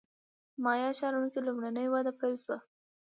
په 0.53 0.59
مایا 0.63 0.89
ښارونو 0.99 1.27
کې 1.33 1.39
لومړنۍ 1.47 1.87
وده 1.89 2.11
پیل 2.19 2.35
شوه 2.43 2.57